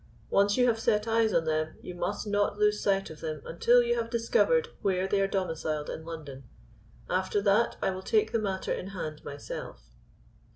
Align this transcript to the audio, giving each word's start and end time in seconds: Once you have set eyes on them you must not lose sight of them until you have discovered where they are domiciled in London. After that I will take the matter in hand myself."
Once 0.31 0.57
you 0.57 0.65
have 0.65 0.79
set 0.79 1.07
eyes 1.07 1.31
on 1.31 1.45
them 1.45 1.75
you 1.79 1.93
must 1.93 2.25
not 2.25 2.57
lose 2.57 2.81
sight 2.81 3.11
of 3.11 3.19
them 3.21 3.39
until 3.45 3.83
you 3.83 3.95
have 3.95 4.09
discovered 4.09 4.69
where 4.81 5.07
they 5.07 5.21
are 5.21 5.27
domiciled 5.27 5.91
in 5.91 6.03
London. 6.03 6.43
After 7.07 7.39
that 7.43 7.77
I 7.83 7.91
will 7.91 8.01
take 8.01 8.31
the 8.31 8.39
matter 8.39 8.73
in 8.73 8.87
hand 8.87 9.23
myself." 9.23 9.83